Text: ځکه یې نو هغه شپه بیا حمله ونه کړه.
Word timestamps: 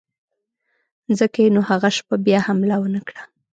ځکه 1.19 1.37
یې 1.43 1.49
نو 1.55 1.61
هغه 1.69 1.89
شپه 1.97 2.15
بیا 2.25 2.39
حمله 2.47 2.75
ونه 2.79 3.01
کړه. 3.07 3.21